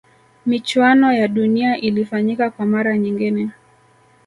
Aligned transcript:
michuano 0.45 1.13
ya 1.13 1.27
dunia 1.27 1.77
ilifanyika 1.77 2.49
kwa 2.49 2.65
mara 2.65 2.97
nyingine 2.97 3.49